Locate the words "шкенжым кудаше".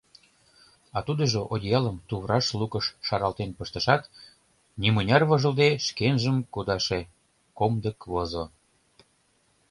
5.87-7.01